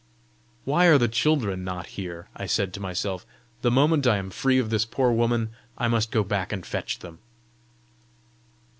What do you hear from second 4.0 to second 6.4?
I am free of this poor woman, I must go